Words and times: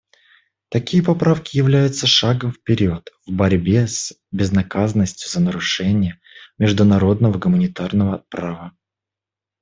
Такие 0.69 1.03
поправки 1.03 1.55
являются 1.57 2.07
шагом 2.07 2.53
вперед 2.53 3.11
в 3.27 3.33
борьбе 3.33 3.85
с 3.85 4.13
безнаказанностью 4.31 5.29
за 5.29 5.39
нарушения 5.41 6.19
международного 6.57 7.37
гуманитарного 7.37 8.17
права. 8.31 8.75